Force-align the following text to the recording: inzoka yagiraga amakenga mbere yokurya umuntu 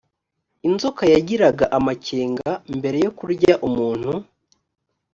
inzoka 0.67 1.03
yagiraga 1.13 1.65
amakenga 1.77 2.51
mbere 2.77 2.97
yokurya 3.05 3.53
umuntu 3.67 4.11